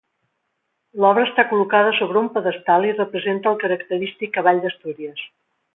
L'obra 1.03 1.25
està 1.27 1.45
col·locada 1.51 1.93
sobre 1.99 2.21
un 2.23 2.31
pedestal 2.39 2.89
i 2.89 2.97
representa 2.97 3.53
el 3.55 3.61
característic 3.67 4.37
cavall 4.41 4.65
d'Astúries. 4.65 5.29